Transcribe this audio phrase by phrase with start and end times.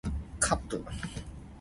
[0.41, 0.83] 敆